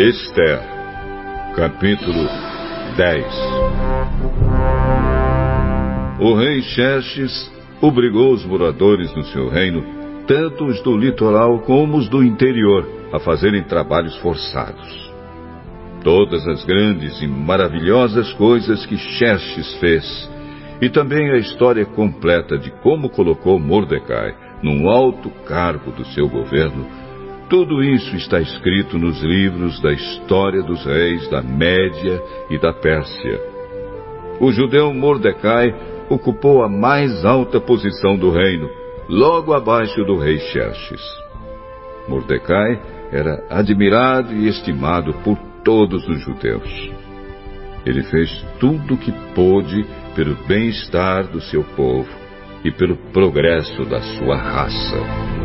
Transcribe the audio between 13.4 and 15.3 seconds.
trabalhos forçados.